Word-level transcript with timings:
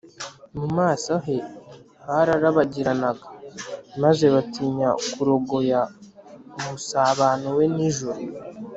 Mu 0.57 0.65
maso 0.77 1.13
he 1.25 1.37
hararabagiranaga, 2.05 3.25
maze 4.01 4.25
batinya 4.35 4.89
kurogoya 5.13 5.79
umusabano 6.57 7.47
We 7.57 7.65
n’ijuru 7.75 8.21